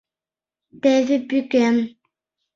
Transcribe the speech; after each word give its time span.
Теве 0.81 1.17
пӱкен. 1.27 1.75